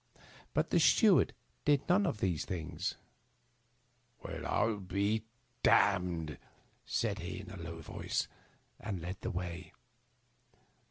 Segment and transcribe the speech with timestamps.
[0.55, 1.31] But the steward
[1.63, 2.95] did none of these things.
[4.23, 5.19] "Well, I am d'
[5.61, 6.39] d 1"
[6.87, 8.27] said he, in a low voice,
[8.79, 9.73] and led the way.